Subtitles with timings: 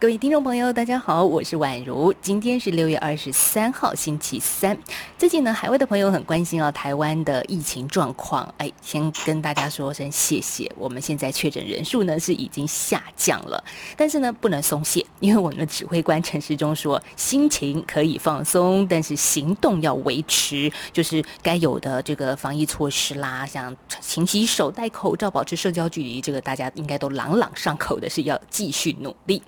[0.00, 2.10] 各位听众朋友，大家好，我是宛如。
[2.22, 4.74] 今天是六月二十三号，星期三。
[5.18, 8.42] 最近呢，海外的朋友很关心啊，台湾的疫情状况。
[8.56, 10.72] 哎，先跟大家说声谢谢。
[10.78, 13.62] 我们现在确诊人数呢是已经下降了，
[13.94, 29.42] 但是呢不能松懈，因为我们的指挥官陈时中说，心情可以放松，但是行动要维持，就是该有的这个防疫措施啦，像勤洗手、戴口罩、保持社交距离，这个大家应该都朗朗上口的，是要继续努力。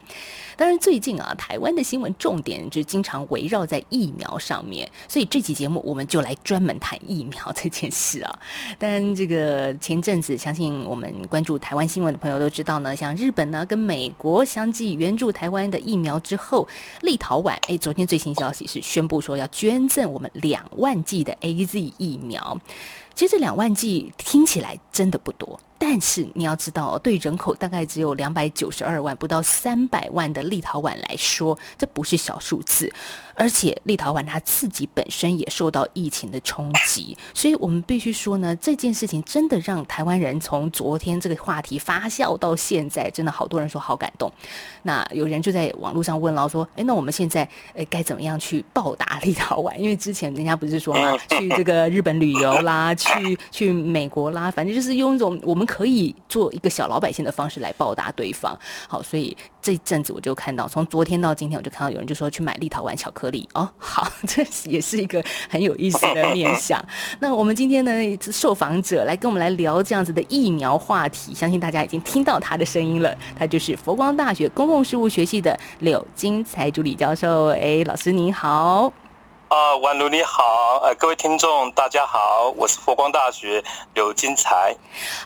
[0.56, 8.38] 当然，最近啊，台湾的新闻重点就经常围绕在疫苗上面，所以这期节目我们就来专门谈疫苗这件事啊。
[8.78, 16.68] 但这个前阵子，相信我们关注台湾新闻的朋友都知道呢，像日本呢跟美国相继援助台湾的疫苗之后，
[17.00, 22.60] 立陶宛哎，昨天最新消息是宣布说要捐赠我们两万剂的 A Z 疫苗。
[23.14, 25.60] 其实这两万剂听起来真的不多。
[25.84, 32.88] 但是你要知道，对人口大概只有两百九十二万、不到三百万的立陶宛来说，这不是小数字。
[33.34, 44.32] 而且立陶宛它自己本身也受到疫情的冲击，所以我们必须说呢，这件事情真的让台湾人从昨天这个话题发酵到现在，真的好多人说好感动。
[44.82, 49.74] 那有人就在网络上问了，说：“哎，那我们现在诶该怎么样去报答立陶宛？
[49.76, 58.54] 因为之前人家不是说嘛， 去这个日本旅游啦， 去去美国啦，反正就是用一种我们。”可以做一个小老百姓的方式来报答对方，
[58.88, 66.84] 好，所以这一阵子我就看到，从昨天到今天，我就看到有人就说去买立陶宛巧克力哦，好， 这也是一个很有意思的面相。
[67.20, 67.92] 那我们今天呢，
[68.32, 77.46] 受访者来跟我们来聊这样子的疫苗话题，相信大家已经听到他的声音了，他就是佛光大学公共事务学系的柳金才助理教授。
[77.50, 79.01] 哎，老师您好。
[79.52, 83.62] 啊，宛如你好，呃，各位听众大家好，我是佛光大学
[83.92, 84.74] 刘金才。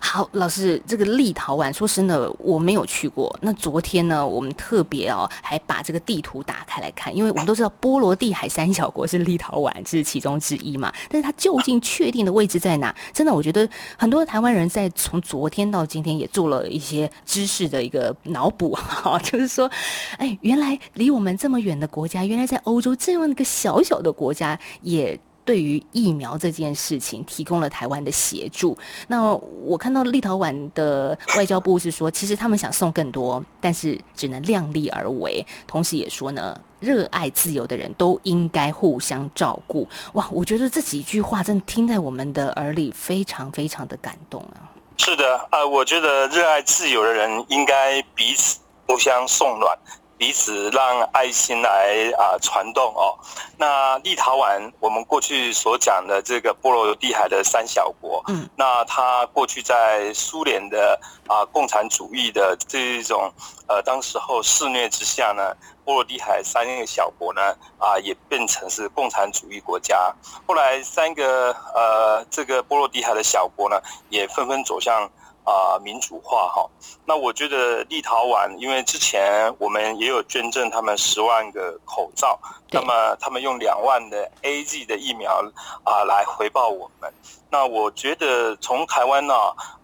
[0.00, 3.32] 好，老师，这个立陶宛，说真的，我没有去过。
[3.40, 12.92] 那昨天呢，我们特别哦，还把这个地图打开来看，因为我们都知道波罗的海三小国是立陶宛这是其中之一嘛，但是它究竟确定的位置在哪？
[13.14, 19.70] 真的，我觉得很多台湾人在从昨天到今天也做了一些知识的一个脑补 哈，就是说，
[20.18, 24.15] 哎，原来离我们这么远的国家，原来在欧洲这样一个小小的。
[24.16, 28.76] 国家也对于疫苗这件事情提供了台湾的协助。
[29.06, 29.32] 那
[29.62, 35.46] 我看到立陶宛的外交部是说，其实他们想送更多，但是只能量力而为。
[35.64, 39.86] 同时也说呢，热爱自由的人都应该互相照顾。
[40.14, 44.74] 哇，我觉得这几句话真的听在我们的耳里，非常非常的感动啊！
[44.98, 49.78] 是的，呃，我觉得热爱自由的人应该彼此互相送暖。
[50.18, 53.18] 彼此让爱心来啊传动哦。
[53.58, 63.32] 那立陶宛，我们过去所讲的这个波罗的海的三小国，嗯，那它过去在苏联的啊共产主义的这一种
[63.68, 65.54] 呃当时候肆虐之下呢，
[65.84, 70.14] 波罗的海三个小国呢啊也变成是共产主义国家。
[70.46, 75.10] 后来三个呃这个波罗的海的小国呢也纷纷走向。
[75.46, 76.68] 啊，民主化哈，
[77.04, 82.36] 那我觉得立陶宛，因为之前我们也有捐赠他们十万个口罩，
[82.72, 85.40] 那么他们用两万的 A Z 的疫苗
[85.84, 87.14] 啊来回报我们。
[87.48, 89.34] 那我觉得从台湾呢，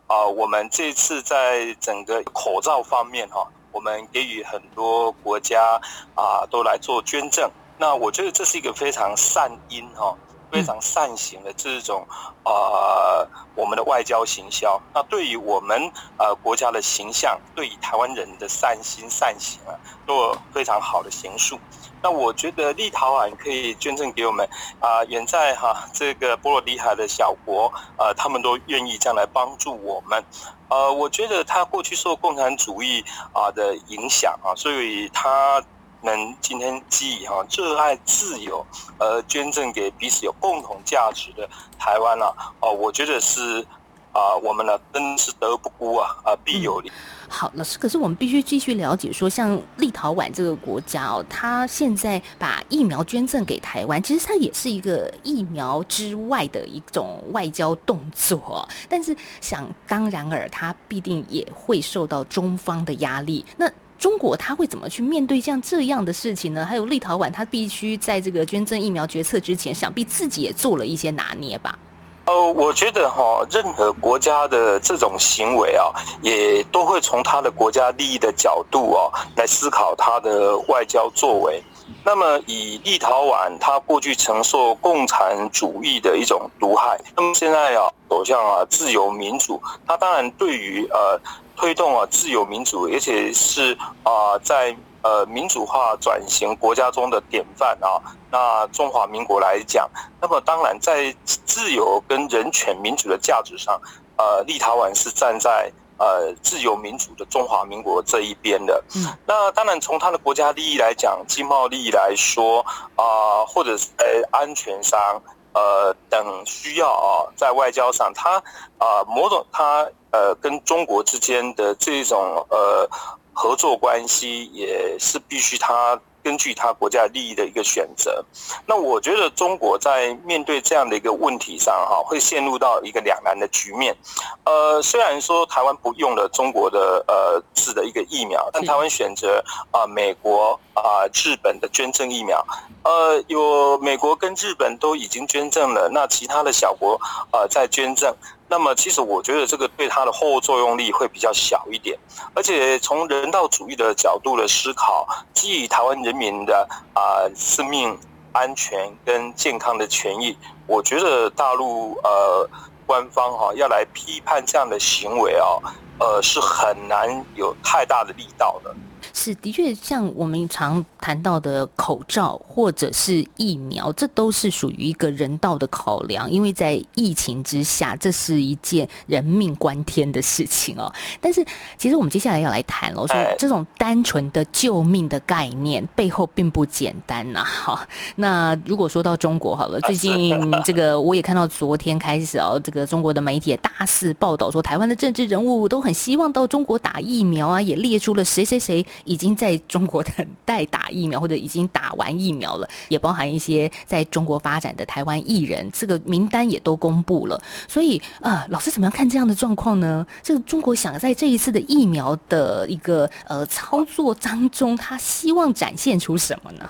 [0.09, 5.81] 啊，我们这次在整个口罩方面哈，我们给予很多国家
[6.17, 7.49] 啊都来做捐赠。
[7.79, 10.12] 那我觉得这是一个非常善因哈。
[10.53, 12.07] 非常善行的这种
[12.45, 19.73] 呃，我们的外交行销，那对于我们呃国家的形象，对于台湾人的善心善行啊，
[20.07, 21.59] 都有非常好的行数。
[22.03, 24.47] 那我觉得立陶宛可以捐赠给我们
[24.79, 30.23] 啊，远在哈这个波罗的海的小国，呃，他们都愿意这样来帮助我们。
[30.69, 35.62] 呃，我觉得他过去受共产主义啊的影响啊，所以他。
[36.02, 38.64] 能今天基于哈热爱自由
[38.99, 43.64] 而捐赠给彼此有共同价值的台湾了哦，我觉得是
[44.12, 46.93] 啊，我们呢真是德不孤啊啊必有礼。
[47.28, 58.69] 好，老师，可是我们必须继续了解说，像立陶宛这个国家哦，他现在把疫苗捐赠给台湾，其实它也是一个疫苗之外的一种外交动作。
[58.87, 63.43] 但是想当然尔，他必定也会受到中方的压力。
[63.56, 63.66] 那
[64.02, 66.66] 中国他会怎么去面对像这样的事情呢？
[66.66, 71.78] 还有立陶宛，他必须在这个捐赠疫苗决策之前，想必自己也做了一些拿捏吧。
[72.25, 79.06] 呃，我觉得哈，任何国家的这种行为啊，也都会从他的国家利益的角度啊
[79.37, 81.62] 来思考他的外交作为。
[82.04, 91.20] 那么，以立陶宛，它过去承受共产主义的一种毒害，那么现在啊走向啊自由民主，它当然对于呃
[91.56, 98.00] 推动啊自由民主，而且是啊在呃民主化转型国家中的典范啊。
[98.31, 99.90] 那中华民国来讲，
[100.20, 103.81] 那么当然在自由跟人权民主的价值上，
[104.16, 105.70] 呃，立陶宛是站在。
[105.99, 112.58] 呃，自由民主的中华民国这一边的，嗯，那当然从他的国家利益来讲，经贸利益来说
[112.96, 113.90] 啊，或者是
[114.32, 115.22] 安全上，
[115.54, 118.43] 呃，等需要啊，在外交上，他
[118.78, 122.88] 啊，某种他呃，跟中国之间的这种呃
[123.32, 126.00] 合作关系，也是必须他。
[126.23, 128.25] 根据他国家利益的一个选择，
[128.67, 133.97] 那我觉得中国在面对这样的一个问题上，哈，会陷入到一个两难的局面。
[134.45, 142.45] 呃，虽然说台湾不用了中国的呃制的一个疫苗，但台湾选择啊美国啊日本的捐赠疫苗，
[142.85, 147.01] 呃，有美国跟日本都已经捐赠了，那其他的小国
[147.33, 148.15] 呃在捐赠。
[148.52, 151.99] 那么，其实我觉得这个对它的后作用力会比较小一点，
[152.34, 157.99] 而且从人道主义的角度的思考，基于台湾人民的啊生命
[158.32, 162.46] 安全跟健康的权益，我觉得大陆呃
[162.84, 165.56] 官方哈要来批判这样的行为啊，
[165.99, 168.76] 呃是很难有太大的力道的。
[169.12, 180.93] 是，的确，像我们常谈到的口罩或者是疫苗，这都是属于一个人道的考量，因为在疫情之下，这是一件人命关天的事情哦。
[181.20, 181.44] 但是，
[181.76, 187.44] 其实我们接下来要来谈了，说这种单纯的救命的概念背后并不简单呐。
[187.44, 187.81] 好，
[188.16, 198.84] 那如果说到中国好了，最近这个我也看到，昨天开始哦，这个中国的媒体也大肆报道说，台湾的政治人物都很希望到中国打疫苗啊，也列出了谁谁谁。
[199.05, 207.41] 已经在中国等待打疫苗，或者已经打完疫苗了，也包含一些在中国发展的台湾艺人，这个名单也都公布了。
[207.69, 210.06] 所以啊，老师怎么样看这样的状况呢？
[210.23, 216.69] 这个中国想在这一次的疫苗的一个呃操作当中，他希望展现出什么呢？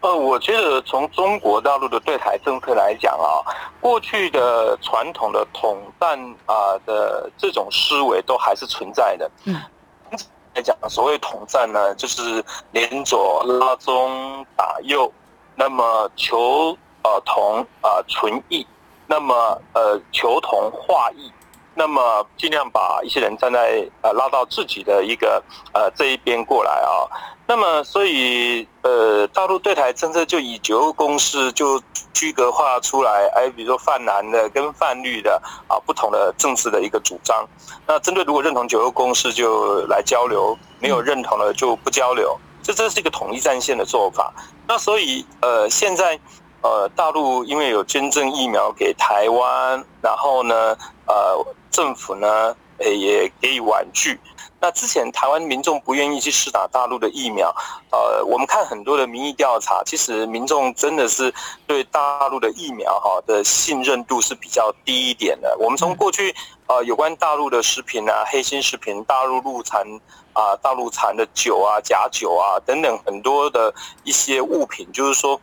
[0.00, 3.40] 呃，我觉得从中国大陆的对台政策来讲啊，
[3.80, 9.30] 过去的传统的统战啊的这种思维都还是存在的。
[9.44, 9.56] 嗯。
[10.54, 15.12] 来讲，所谓统战呢，就是连左拉中打右，
[15.56, 18.64] 那么求呃同啊存异，
[19.08, 21.32] 那么呃求同化异，
[21.74, 25.42] 那么尽量把一些人站在呃拉到自己的一个
[25.72, 27.10] 呃这一边过来啊。
[27.46, 31.78] 那么，所以，呃，大陆对台政策就以九二共识就
[32.14, 37.46] 区隔化出来，哎，比如说泛蓝的跟泛绿的啊，不同的政治的一个主张。
[37.86, 44.32] 那针对如果认同九二共识就来交流，没有认同的就不交流，这这是一个统一战线的做法。
[44.66, 46.18] 那所以，呃，现在，
[46.62, 50.74] 呃，大陆因为有捐赠疫苗给台湾，然后呢，
[51.06, 54.18] 呃，政府呢，也给予婉拒。
[54.64, 57.54] 那之前台湾民众不愿意去施打大陆的疫苗，
[57.90, 61.30] 呃，我们看很多的民意调查，其实民众真的是
[61.66, 65.54] 对大陆的疫苗哈的信任度是比较低一点的。
[65.60, 66.34] 我们从过去
[66.66, 69.86] 呃有关大陆的食品啊、黑心食品、大陆入产
[70.32, 75.38] 啊、大陆产的酒啊、假酒啊等等很多的一些物品，就是说，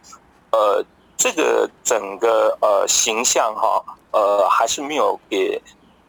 [0.51, 0.84] 呃，
[1.15, 5.62] 这个整个呃形象哈，呃，还是没有给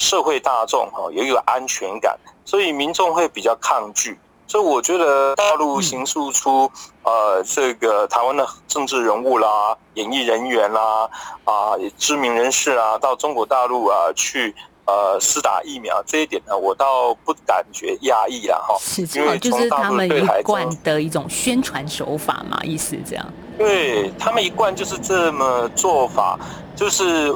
[0.03, 2.19] 社会大众哈有一个安全感。
[2.45, 4.19] 所以民众会比较抗拒，
[4.49, 6.69] 所以我觉得大陆形塑出
[7.05, 11.09] 呃这个台湾的政治人物啦、演艺人员啦、
[11.45, 14.53] 啊知名人士啊，到中国大陆啊去
[14.87, 18.77] 呃施打疫苗这一点呢，我倒不感觉压抑了哈，
[19.15, 23.25] 因为就是他们一贯的一种宣传手法嘛，意思这样。
[23.57, 26.37] 对他们一贯就是这么做法，
[26.75, 27.33] 就是。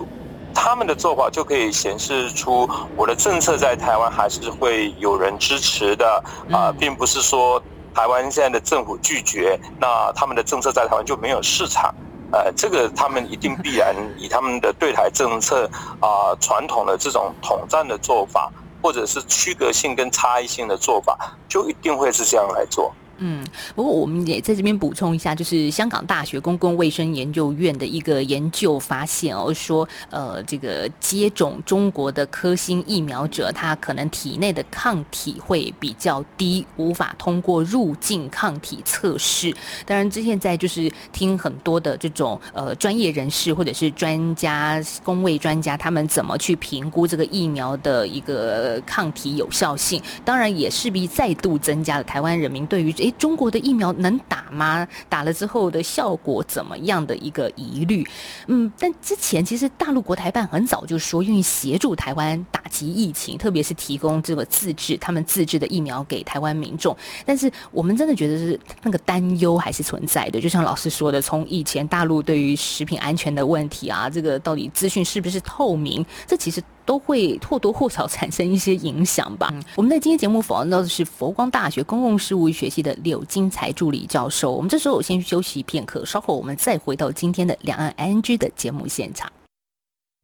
[0.57, 7.63] 他们的做法就可以显示出我的政策在台湾还是会有人支持的啊，并不是说
[7.95, 11.95] 台湾现在的政府拒绝，那他们的政策在台湾就没有市场。
[12.33, 15.71] 呃，这个他们一定必然以他们的对台政策
[16.01, 18.51] 啊，传统的这种统战的做法，
[18.83, 21.17] 或者是区隔性跟差异性的做法，
[21.49, 22.93] 就一定会是这样来做。
[23.19, 23.43] 嗯，
[23.75, 39.51] 不过我们也在这边补充一下，就是香港大学公共卫生研究院的一个研究发现哦，说呃，这个接种中国的科兴疫苗者，他可能体内的抗体会比较低，无法通过入境抗体测试。
[39.87, 53.06] 当然，之前在就是听很多的这种呃专业人士或者是专家、公卫专家，他们怎么去评估这个疫苗的一个抗体有效性，当然也势必再度增加了台湾人民对于这。
[53.07, 54.87] 诶，中国的疫苗能打吗？
[55.09, 58.05] 打了之后的效果怎么样的一个疑虑？
[58.49, 66.97] 嗯，但之前其实大陆国台办很早就说愿意协助台湾打击疫情，特别是提供这个自制他们自制的疫苗给台湾民众。
[67.25, 76.61] 但是我们真的觉得是那个担忧还是存在的，就像老师说的，从以前大陆对于食品安全的问题啊，这个到底资讯是不是透明，这其实。
[76.87, 79.53] 都会或多或少产生一些影响吧。
[79.75, 84.53] 我们在今天节目访问到的是佛光大学公共事务学系的柳金才助理教授。
[84.53, 89.31] 我们这时候先休息片刻，稍后我们再回到今天的两岸 ING 的节目现场。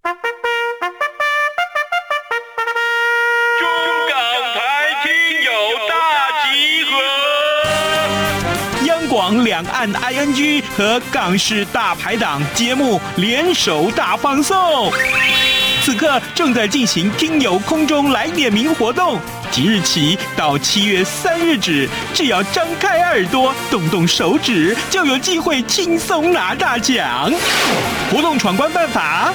[0.05, 0.15] 中
[4.09, 4.17] 港
[4.55, 5.11] 台听
[5.43, 5.51] 友
[5.89, 5.93] 大
[6.45, 6.93] 集合，
[8.87, 14.57] 央广两岸 ING 和港式大排档节目联手大放送。
[15.85, 19.19] 此刻正在进行听友空中来点名活动，
[19.51, 27.33] 即日起到七月三日止，只要张开耳朵，动动手指，就有机会轻松拿大奖。
[28.13, 29.35] 活动闯关办法。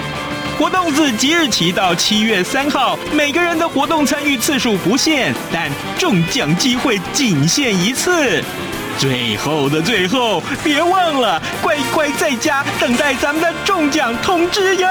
[0.61, 8.43] 活动自即日起到七月三号，每个人的活动参与次数不限，但中奖机会仅限一次。
[8.99, 14.87] 最后的最后，别忘了乖乖在家等待咱们的中奖通知哟！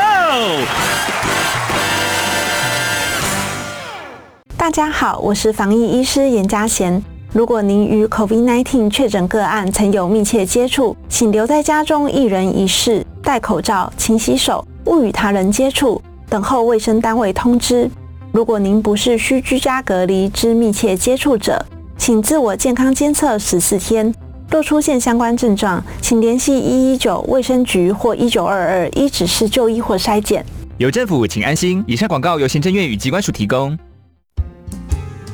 [4.57, 7.01] 大家好，我是防疫医师严家贤。
[7.33, 14.67] 如果您与 COVID-19 确诊个案曾有密切接触，请留在家中一人一室，戴口罩，勤洗手。
[14.87, 17.91] 勿与他人接触，等候卫生单位通知。
[18.33, 21.65] 如果您不是需居家隔离之密切接触者，
[21.99, 24.15] 请自我健康监测十四天。
[24.49, 30.45] 若出现相关症状，请联系一一九卫生局或一九二二一指示就医或筛检。
[30.79, 31.85] 有政府，请安心。
[31.87, 33.79] 以上广告由行政院与机关署提供。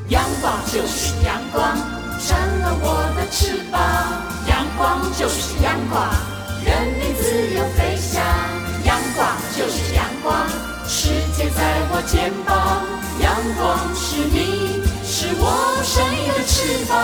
[0.09, 1.77] 阳光就是阳光，
[2.21, 3.81] 成了我的翅膀。
[4.49, 6.05] 阳光就是阳光，
[11.99, 12.85] 我肩膀。
[13.23, 16.95] 阳光是你，是我生命的翅膀。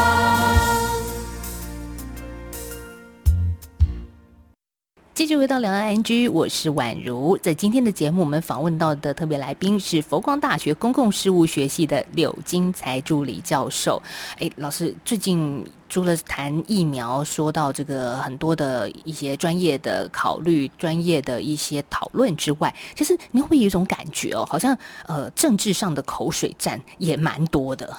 [5.15, 7.39] 继续回到两岸 NG，我是宛如。
[7.39, 14.03] 在今天的节目，我们访问到的特别来宾是佛光大学公共事务学系的柳金才助理教授。
[14.41, 15.65] 哎，老师，最近。
[15.93, 24.75] 除了谈疫苗，说到这个很多的一些专业的考虑、专业的一些讨论之外，其实你会不会有一种感觉哦，好像
[25.07, 27.95] 呃政治上的口水战也蛮多的。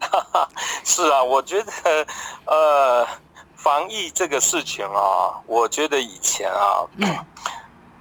[0.82, 1.72] 是啊，我觉得
[2.46, 3.06] 呃
[3.54, 6.82] 防疫这个事情啊，我觉得以前啊，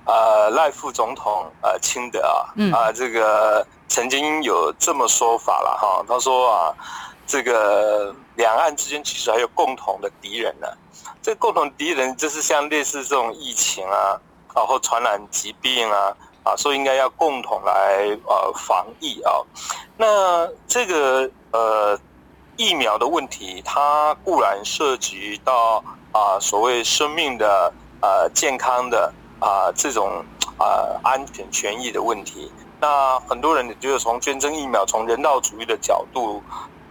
[0.06, 6.74] 呃赖副总统呃清德啊，啊这个曾经有这么说法了哈，他说啊
[7.28, 8.16] 这个。
[8.36, 10.68] 两岸之间其实还有共同的敌人呢，
[11.22, 14.20] 这共同敌人就是像类似这种疫情啊，
[14.54, 16.14] 然后传染疾病啊，
[16.44, 19.32] 啊，所以应该要共同来呃防疫啊。
[19.96, 21.98] 那这个呃
[22.58, 30.26] 疫苗的问题，它固然涉及到啊所谓生命的呃健康的啊这种
[30.58, 32.52] 啊安全权益的问题。
[32.82, 36.44] 那很多人也就是从捐赠疫苗，从人道主义的角度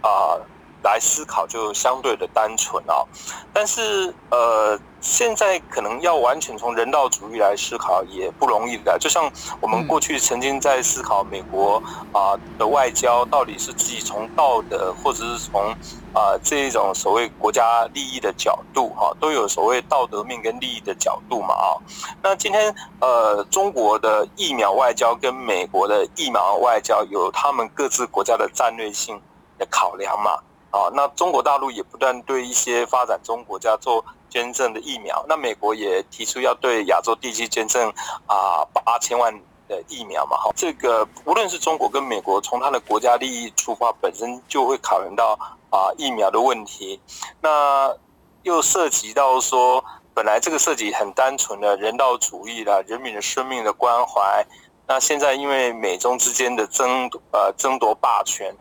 [0.07, 0.37] 啊。
[0.83, 3.07] 来思考就相对的单纯哦。
[3.51, 8.95] 但是呃，现在可能要完全从人道主义来思考也不容易的。
[8.99, 9.27] 就像
[9.59, 11.81] 我们过去曾经在思考美国
[12.13, 15.71] 啊的外交到底是自己从道德或者是从
[16.13, 21.81] 啊这一种所谓国家利益的角度哈，都有所谓道德面跟利益的角度嘛啊。
[22.21, 29.19] 那今天呃，中国的疫苗外交跟美国的疫苗外交有他们各自国家的战略性
[29.57, 30.39] 的考量嘛。
[30.71, 37.89] 啊，那中国大陆也不断对一些发展中国家做捐赠的疫苗，那美国也提出要对亚洲地区捐赠
[38.27, 39.33] 啊八千万
[39.69, 40.35] 的疫苗嘛。
[40.35, 46.99] 哈，这个无论是中国跟美国，从它的国家利益出发，本身就会考虑到啊疫苗的问题。
[47.39, 47.95] 那
[48.43, 49.81] 又涉及到说，
[50.13, 54.45] 本来这个涉及很单纯的人道主义的人民的生命的关怀，
[54.87, 58.53] 那现在因为美中之间的争呃争夺霸权。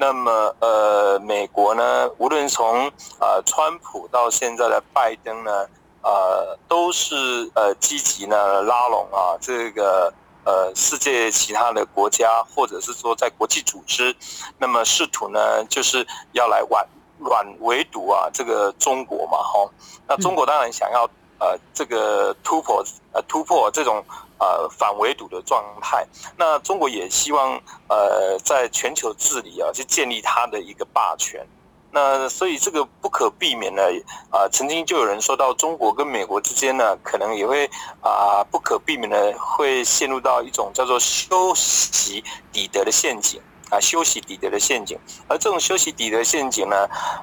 [0.00, 5.66] 那么，呃，美国呢，无论从呃川普到现在的拜登呢，
[6.00, 7.14] 呃，都是
[7.54, 10.10] 呃积极呢拉拢啊这个
[10.46, 14.16] 呃世界其他的国家，或者是说在国际组织，
[14.56, 16.82] 那么试图呢就是要来挽
[17.18, 19.70] 软围堵啊这个中国嘛，哈，
[20.08, 21.06] 那中国当然想要
[21.40, 24.04] 呃这个突破呃突破这种。
[24.42, 26.02] 呃，反围堵的状态。
[26.38, 31.46] 那中国也希望呃，在全球治理啊，去建立它的一个霸权。
[31.90, 33.92] 那所以这个不可避免的
[34.30, 37.68] 啊，曾经就有人说到，中国跟美国之间呢，可能也会
[38.00, 43.42] 啊，不可避免的会陷入到一种叫做修习底德的陷阱。
[43.70, 44.98] 啊，修习底的陷阱，
[45.28, 46.76] 而这种修习底德陷阱呢，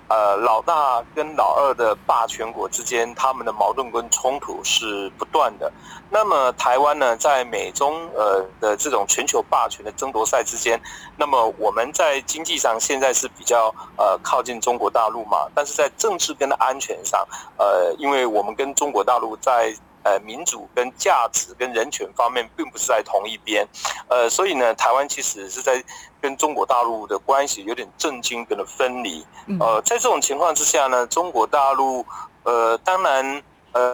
[0.07, 5.71] 呃，老大跟老二的霸权国之间，他们的矛盾跟冲突是不断的。
[6.09, 10.81] 那么台湾呢，在美中呃的这种全球霸权的争夺赛之间，
[11.17, 17.27] 那么我们在经济上现在是比较呃靠近中国大陆嘛，但是在政治跟安全上，
[17.57, 19.75] 呃，因为我们跟中国大陆在。
[20.07, 23.67] 呃，民主跟价值跟人权方面并不是在同一边，
[24.07, 25.83] 呃，所以呢，台湾其实是在
[26.21, 29.25] 跟中国大陆的关系有点震惊跟的分离。
[29.59, 32.05] 呃，在这种情况之下呢，中国大陆
[32.43, 33.93] 呃，当然呃，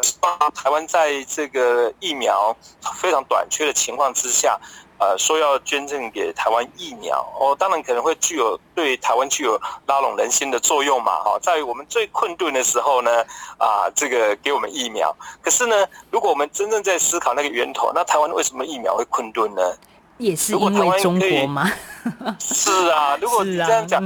[0.54, 2.56] 台湾在这个疫苗
[3.02, 4.60] 非常短缺的情况之下。
[5.04, 13.12] 呃，说要捐赠给台湾疫苗哦，当然可能会具有对台湾具有拉拢人心的作用嘛，哈，在我们最困顿的时候呢，
[13.58, 15.14] 啊，这个给我们疫苗。
[15.42, 19.62] 可是呢，如果我们真正在思考那个源头，那台湾为什么疫苗会困顿呢？
[20.20, 21.70] 也是因为中国吗？
[22.40, 24.02] 是啊，如果你这样讲，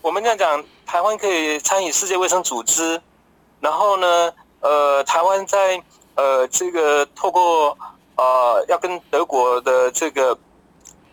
[0.00, 2.98] 我们这样讲，台湾可以参与世界卫生组织，
[3.60, 5.82] 然后呢，呃，台湾在
[6.14, 7.76] 呃这个透过。
[8.20, 10.36] 呃，要跟德国的这个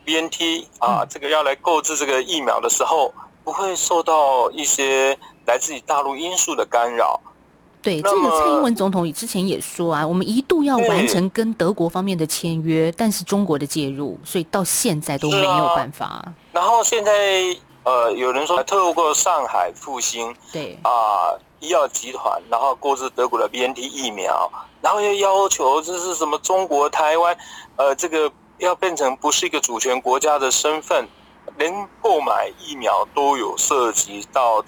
[0.03, 3.13] B N T 啊，这个要来购置这个疫苗的时候，
[3.45, 7.17] 不会受到一些来自于大陆因素的干扰。
[7.81, 16.25] 对，这个蔡英文总统之前也说啊，我们一度要完成跟德国方面的签约，但是中国的介入，所以到现在都没有办法。
[16.51, 17.11] 然后现在
[17.83, 24.51] 呃，有人说透过上海复兴，对啊，医药集团，然后购置德国的 B N T 疫苗。
[24.81, 27.35] 然后又要求这是什么中国台湾，
[27.75, 31.07] 呃，这个要变成不是一个主权国家的身份，
[31.57, 34.63] 连购买疫苗都有涉及到，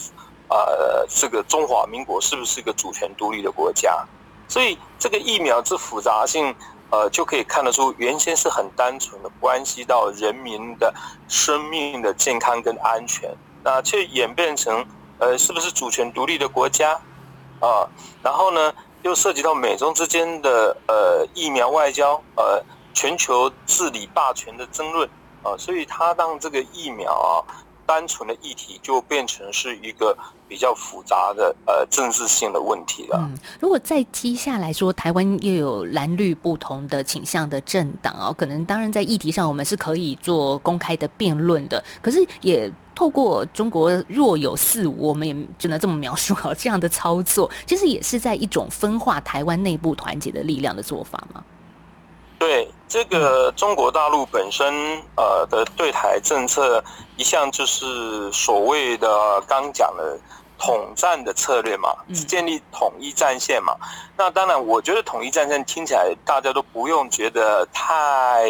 [0.50, 4.04] 呃，这个中华民国是不是一个主权独立的国家？
[4.48, 6.56] 所以这个疫苗之复杂性，
[6.90, 10.92] 呃，就可以看得出，原先是很单纯的关系到人民的
[11.28, 13.30] 生命的健康跟安全，
[13.64, 14.84] 那却演变成，
[15.20, 17.00] 呃，是不是主权独立的国家？
[17.60, 17.88] 啊，
[18.24, 18.74] 然后呢？
[19.04, 25.08] 又涉及到美中之间的呃疫苗外交，呃全球治理霸权的争论
[25.42, 27.40] 啊，所以它让这个疫苗啊
[27.86, 30.16] 单纯的议题就变成是一个
[30.48, 33.18] 比较复杂的呃政治性的问题了。
[33.22, 42.72] 嗯，如果再接下来说，台湾又有蓝绿不同的倾向的政党啊，可能当然在议题上我们是可以做公开的辩论的，可是也。
[43.00, 46.54] 透过中国若有似无，我们也只能这么描述好。
[46.54, 51.42] 这样的操作，其实也是在一种分化台湾内部团结的力量的做法吗？
[52.38, 56.84] 对，这个中国大陆本身呃的对台政策，
[57.16, 60.20] 一向就是所谓的刚讲的
[60.58, 61.96] 统战的策略嘛，
[62.28, 63.78] 建立统一战线嘛。
[64.18, 68.44] 那当然，我觉得统一战线听起来大家都不用觉得太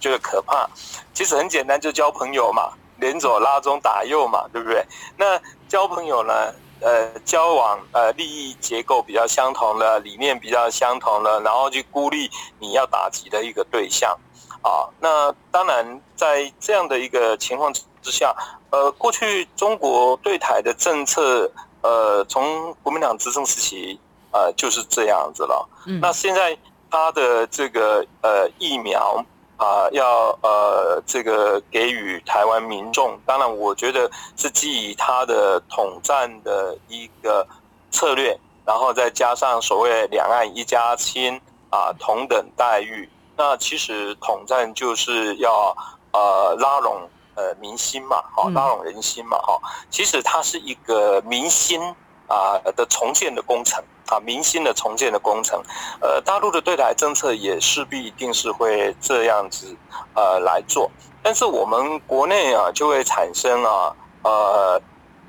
[0.00, 0.68] 觉得可怕，
[1.14, 2.72] 其实很简单，就交朋友嘛。
[2.98, 4.84] 连左拉中打右嘛，对不对？
[5.16, 6.52] 那交朋友呢？
[6.78, 14.14] 呃，交往呃，利益结构比较相同的，理念比较相同的，然后去孤立你要打击的一个对象，
[14.60, 18.36] 啊，那当然在这样的一个情况之之下，
[18.68, 23.98] 呃，过去中国对台的政策，呃，从国民党执政时期，
[24.30, 25.66] 呃，就是这样子了。
[25.86, 26.54] 嗯那现在
[26.90, 29.24] 它的这个呃疫苗
[29.56, 37.46] 啊、要呃这个给予台湾民众，当然我觉得是基于他的统战的一个
[37.90, 41.40] 策略，然后再加上所谓两岸一家亲
[41.70, 43.08] 啊、同等待遇。
[43.36, 45.76] 那其实统战就是要
[46.12, 49.58] 呃拉拢呃民心嘛，哈、嗯拉拢人心嘛，哈、
[49.90, 51.80] 其实它是一个民心
[52.28, 55.60] 啊、的重建的工程啊，民心的重建的工程。
[56.00, 59.74] 呃，大陆的对台政策也势必一定是会这样子
[60.14, 60.90] 呃来做，
[61.22, 64.80] 但是我们国内啊就会产生啊呃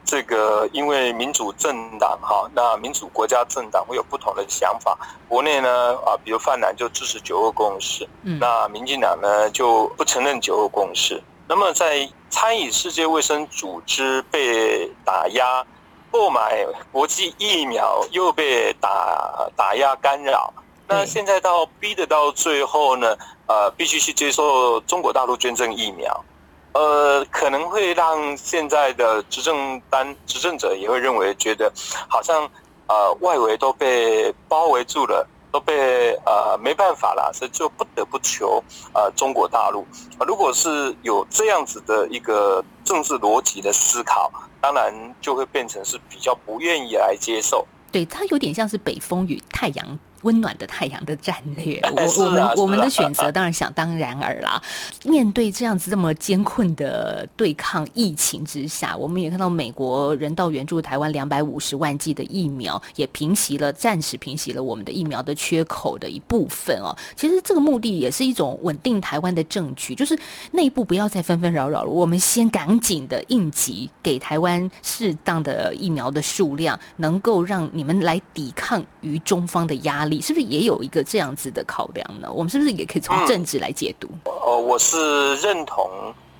[0.05, 4.97] 这个因为民主政党哈，那民主国家政党会有不同的想法。
[5.27, 11.21] 国内呢啊，比如泛蓝就支持九二共识，嗯那民进党呢就不承认九二共识。
[11.49, 15.65] 那么在参与世界卫生组织被打压，
[16.11, 20.53] 购买国际疫苗又被打打压干扰，
[20.87, 23.17] 那现在到逼得到最后呢，
[23.47, 26.25] 呃，必须去接受中国大陆捐赠疫苗，
[26.73, 31.71] 呃，可能会让现在的执政单执政者也会认为，觉得
[32.07, 32.49] 好像
[32.87, 35.27] 呃外围都被包围住了。
[35.59, 39.85] 被呃没办法啦，所以就不得不求呃中国大陆。
[40.19, 47.65] 呃如果是有这样子的一个政治逻辑的思考，当然就会变成是比较不愿意来接受。
[47.91, 49.99] 对，它有点像是北风与太阳。
[50.23, 54.61] 温暖的太阳的战略， 我我们我们的选择当然想当然尔啦。
[55.03, 66.95] 面对这样子这么艰困的对抗疫情之下，我们也看到美国人道援助台湾两百五十万剂的疫苗，也平息了暂时平息了我们的疫苗的缺口的一部分哦。
[67.15, 70.17] 其实这个目的也是一种稳定台湾的政局，就是
[70.51, 82.31] 内部不要再纷纷扰扰了，我们先赶紧的应急，给台湾适当的疫苗的数量，能够让你们来抵抗于中方的压力，是不是也有一个这样子的考量呢？
[82.31, 84.09] 我们是不是也可以从政治来解读？
[84.25, 85.89] 呃，我是认同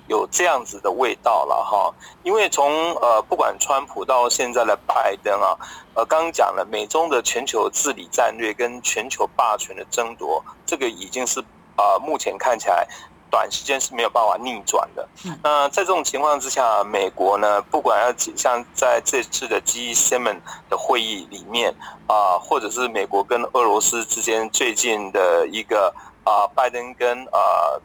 [0.08, 5.56] 有这样子的味道了哈，因为从呃不管川普到现在的拜登啊，
[5.94, 11.40] 呃刚刚讲了美中的全球治理战略跟全球霸权的争夺，这个已经是
[11.76, 12.86] 呃目前看起来。
[13.30, 15.08] 短时间是没有办法逆转的。
[15.24, 21.74] 嗯那在这种情况之下，美国呢，不管要像在这次的 G7 的会议里面
[22.06, 27.80] 啊、或者是美国跟俄罗斯之间最近的一个啊、拜登跟呃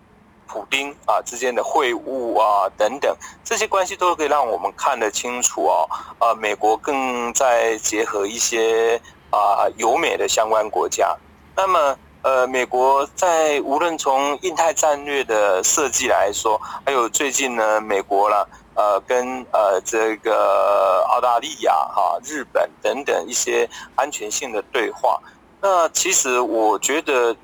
[0.48, 5.90] 普丁啊之间的会晤啊等等，这些关系都可以让我们看得清楚哦。
[6.20, 9.02] 呃，美国更在结合一些
[9.32, 11.16] 啊、有美的相关国家，
[11.56, 11.98] 那么。
[12.24, 25.20] 呃，美国在无论从印太战略的设计来说，还有最近呢，美国啦，呃，跟呃这个澳大利亚、哈、日本等等一些安全性的对话。
[25.62, 27.36] 那其实我觉得，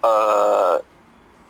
[0.00, 0.82] 呃，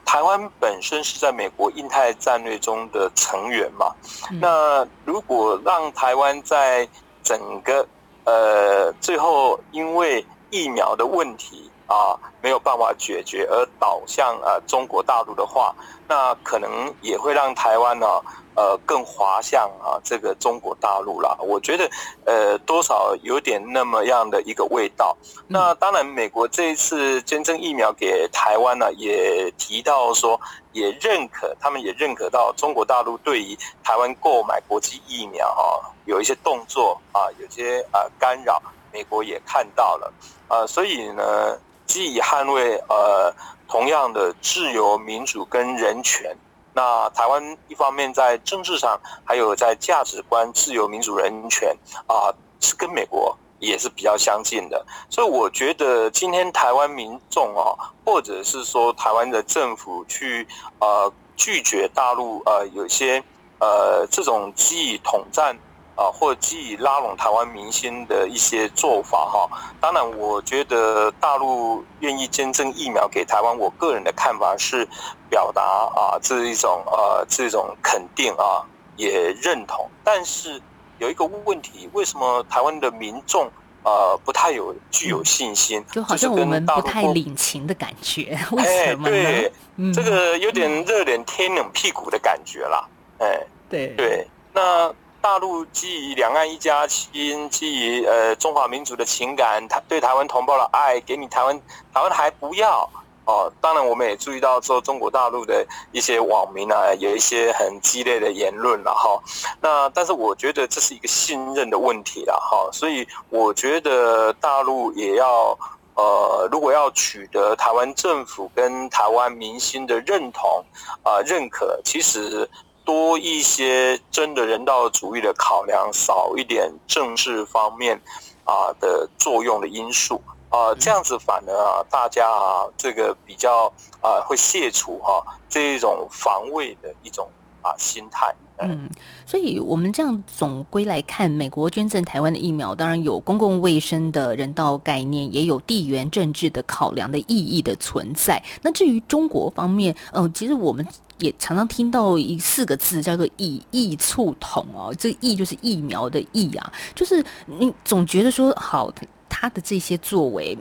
[0.04, 3.94] 台湾本身是在美国印太战略中的成员嘛。
[4.30, 6.88] 嗯那如果让台湾在
[7.22, 7.86] 整个
[8.24, 15.74] 呃最后因为疫苗的问题啊没有办法解决而导向呃中国大陆的话，
[16.08, 18.06] 那可能也会让台湾呢
[18.54, 21.36] 呃更滑向啊这个中国大陆啦。
[21.40, 21.88] 我觉得
[22.24, 25.16] 呃多少有点那么样的一个味道。
[25.46, 30.40] 那当然，美国这一次捐赠疫苗给台湾呢，也提到说，
[30.72, 38.60] 也认可，他们也认可到中国大陆对于台湾购买国际疫苗啊、有一些动作啊，有些啊干扰，
[38.92, 40.12] 美国也看到了，
[40.48, 43.34] 呃，所以呢，既以捍卫呃
[43.68, 46.36] 同样的自由、民主跟人权。
[46.74, 54.82] 那台湾一方面在政治上，还有在价值观、自由、民主、人权啊，是跟美国也是比较相近的。
[55.10, 60.48] 所以我觉得今天台湾民众啊，或者是说台湾的政府去
[60.80, 63.22] 呃拒绝大陆呃有些
[63.60, 65.54] 呃这种基于统战
[65.94, 69.48] 啊、或基于拉拢台湾明星的一些做法哈、
[69.80, 74.88] 当然，我觉得大陆愿意捐赠疫苗给台湾，我个人的看法是
[75.28, 78.64] 表达啊这一种呃这种肯定啊，
[78.96, 79.88] 也认同。
[80.02, 80.60] 但是
[80.98, 83.50] 有一个问题，为什么台湾的民众
[83.84, 85.84] 呃不太有具有信心？
[85.92, 89.14] 就好像我们不太领情的感觉，为哎什么呢？
[89.14, 92.88] 对，嗯这个有点热脸贴冷屁股的感觉啦。
[93.18, 101.56] 哎，对对，那大陆基于两岸一家亲，基于呃中华民族的情感，他对台湾同胞的爱，给你台湾，
[101.94, 102.90] 台湾还不要，
[103.24, 109.22] 哦，当然我们也注意到说中国大陆的一些网民啊，有一些很激烈的言论了哈。
[109.60, 115.56] 那但是我觉得这是一个信任的问题了哈，所以我觉得大陆也要
[115.94, 120.64] 呃，如果要取得台湾政府跟台湾民心的认同
[121.04, 122.48] 啊认可，其实
[122.84, 128.00] 多一些真的人道主义的考量，少一点政治方面
[128.44, 130.20] 啊的作用的因素。
[130.50, 137.26] 啊，这样子反而啊，大家啊，这个比较啊，会卸除哈这一种防卫的一种
[137.62, 138.34] 啊心态。
[138.58, 138.90] 嗯，
[139.24, 148.40] 所以我们这样总归来看，美国捐赠台湾的疫苗，当然有公共卫生的人道概念，也有地缘政治的考量的意义的存在。
[148.60, 150.86] 那至于中国方面，嗯，其实我们
[151.18, 158.92] 也常常听到一四个字叫做“以疫促统”哦，这“疫”就是疫苗的“疫”啊，就是你总觉得说好。
[159.34, 160.56] 他的这些作为，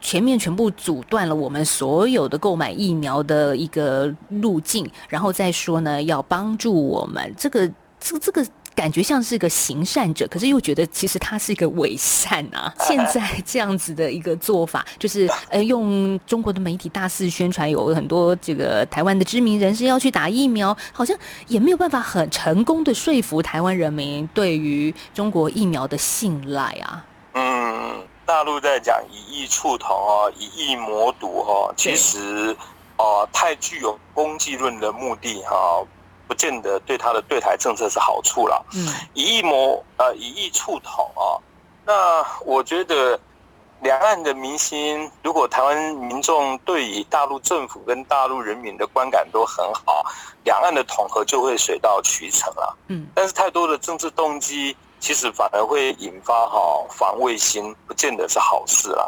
[0.00, 8.44] 全面全部阻断了我们所有的购买疫苗的一个路径，然后再说呢，要帮助我们，这个这这个
[8.76, 12.72] 感觉像是个行善者，可是又觉得其实他是一个伪善啊。
[12.78, 21.16] 现在这样子的一个做法，就是呃，用中国的媒体大肆宣传，有很多这个台湾的知名人士要去打疫苗，好像
[21.48, 27.02] 也没有办法很成功的说服台湾人民对于中国疫苗的信赖啊。
[27.32, 32.54] 嗯，大陆在讲以疫促统哦，以疫魔毒哦，其实
[32.98, 35.82] 哦太具有攻击论的目的哈，
[36.26, 38.64] 不见得对他的对台政策是好处了。
[38.74, 41.38] 嗯，以疫谋呃以疫促统啊，
[41.84, 43.18] 那我觉得
[43.80, 50.04] 两岸的民心，如果台湾民众对于大陆政府跟大陆人民的观感都很好，
[50.44, 52.76] 两岸的统合就会水到渠成了。
[52.88, 54.76] 嗯，但是太多的政治动机。
[54.98, 56.58] 其实反而会引发哈
[56.88, 59.06] 防卫心，不见得是好事啦。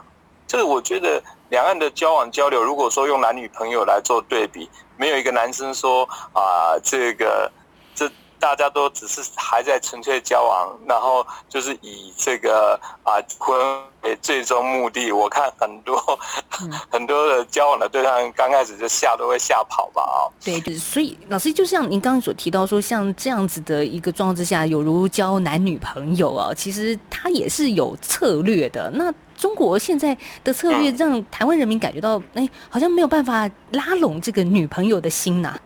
[0.49, 7.49] 这个我觉得两岸的交往交流，如果说用男女朋友来做对比，没有一个男生说啊这个
[7.95, 8.11] 这。
[8.41, 13.59] 大家都只是还在纯粹交往，然后就是以这个啊婚
[14.03, 15.11] 为最终目的。
[15.11, 16.01] 我看很多
[16.89, 20.31] 很多的交往的对象，刚开始就吓都会吓跑吧啊。
[20.45, 28.89] 对，所以老师就像您刚刚所提到说，像这样子的一个状况之下，有如交男女朋友啊，其实他也是有策略的。
[28.95, 35.57] 那中国现在的策略让台湾人民感觉到，哎，好像没有办法拉拢这个女朋友的心呐。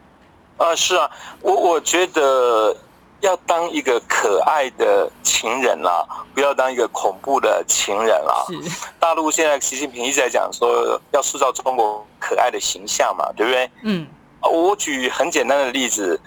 [0.58, 2.76] 啊，是啊，我我觉得
[3.20, 8.44] 要当一个可爱的情人啦，不要当一个恐怖的情人啦。
[9.00, 13.70] 大陆现在习近平一直在讲说要塑造中国可爱的形象嘛，对不对？
[13.82, 14.06] 嗯。
[14.42, 16.20] 我举很简单的例子，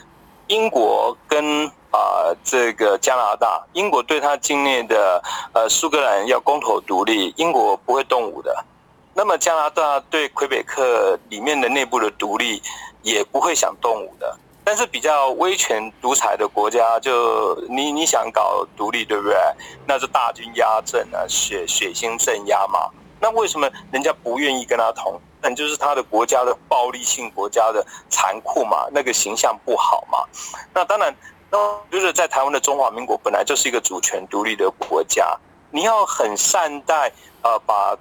[0.48, 8.66] 英国跟啊这个加拿大，英国对他境内的呃苏格兰要公投独立，英国不会动武的。
[9.14, 12.62] 那么加拿大对魁北克里面的内部的独立。
[13.06, 19.38] 也不会想动武的，但是比较威权独裁的国家，就你你想搞独立，对不对？
[19.86, 22.90] 那是大军压阵啊，血血腥镇压嘛。
[23.20, 25.22] 那为什么人家不愿意跟他同？
[25.40, 30.18] 那就是他的国家的暴力性国家的残酷嘛，那个形象不好嘛。
[30.74, 31.16] 那当然，
[31.56, 35.38] 那就是在台湾的中华民国本来就是一个主权独立的国家，
[35.72, 37.98] 你要很善待呃，把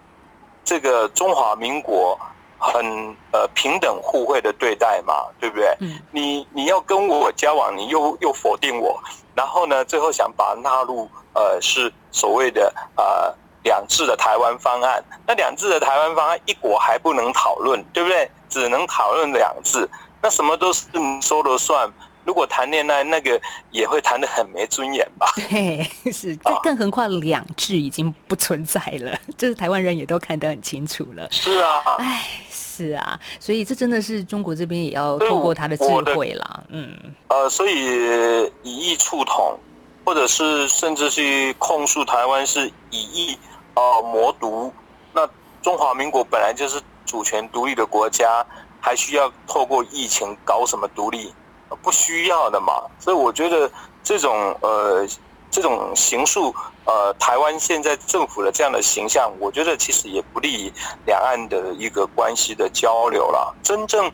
[0.65, 2.19] 这个中华民国。
[2.57, 5.77] 很呃平等互惠的对待嘛，对不对？
[5.81, 8.99] 嗯，你你要跟我交往，你又又否定我，
[9.35, 15.05] 然后呢，最后想把纳入呃是所谓的呃两制的台湾方案。
[15.27, 18.31] 那两制的台湾方案一国还不能讨论，对不对？
[18.49, 19.87] 只能讨论两制，
[20.23, 21.93] 那什么都是你说了算。
[22.25, 25.27] 如果谈恋爱，那个也会谈得很没尊严吧？
[25.51, 26.35] 对，是。
[26.37, 31.29] 这更何况两制已经不存在了， 就是台湾人也都看得很清楚了。
[31.31, 31.83] 是啊。
[31.99, 35.85] 哎，是啊，所以这真的是中国这边也要透过他的智
[36.15, 36.65] 慧啦。
[36.69, 36.97] 嗯。
[37.29, 39.59] 呃，所以以意触统，
[40.05, 43.39] 或者是甚至去控诉台湾是以意
[43.75, 44.73] 啊谋独，
[45.13, 45.29] 那
[45.63, 48.45] 中华民国本来就是主权独立的国家，
[48.81, 51.33] 还需要透过疫情搞什么独立？
[51.83, 53.71] 不需要的嘛，所以我觉得
[54.03, 55.07] 这种呃
[55.51, 60.73] 这种形塑呃台湾现在政府的这样的形象，我觉得其实也不利于
[61.07, 63.55] 两岸的一个关系的交流了。
[63.63, 64.11] 真正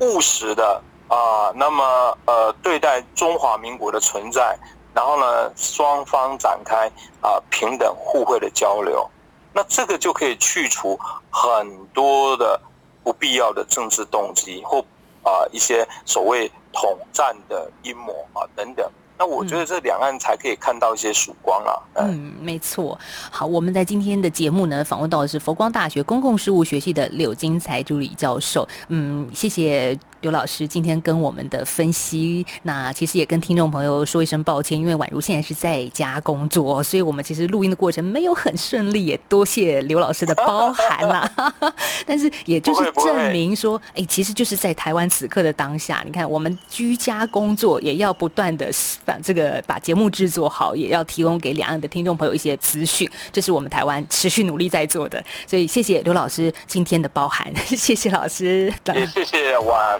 [0.00, 4.58] 务实的啊，那么呃对待中华民国的存在，
[4.94, 9.08] 然后呢双方展开啊平等互惠的交流，
[9.52, 10.98] 那这个就可以去除
[11.30, 12.60] 很多的
[13.02, 14.78] 不必要的政治动机或
[15.22, 16.50] 啊一些所谓。
[16.72, 21.72] 统战的阴谋啊等等，那我觉得这两岸才可以看到一些曙光啊。
[21.94, 22.98] 嗯，没错。
[23.30, 28.66] 好，我们在今天的节目呢，访问到的是佛光大学公共事务学系的柳金才助理教授。
[28.88, 29.98] 嗯，谢谢。
[30.20, 41.32] 刘老师今天跟我们的分析，那其实也跟听众朋友说一声抱歉，因为宛如现在是在家工作，所以我们其实录音的过程没有很顺利，也多谢刘老师的包涵啦。
[42.06, 48.70] 但是也就是证明说，哎，其实就是在台湾此刻的当下，你看我们居家工作也要不断的
[49.06, 55.22] 把这个把节目制作好，也要提供给两岸的听众朋友一些资讯，这是我们台湾持续努力在做的。
[55.46, 59.98] 所以谢谢刘老师今天的包涵， 谢谢老师，也谢谢哇。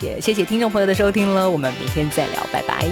[0.00, 2.86] 也谢谢听众朋友的收听了，我们明天再聊，拜拜。